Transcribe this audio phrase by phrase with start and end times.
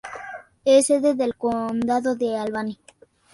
[0.65, 2.79] Es sede del condado de Albany.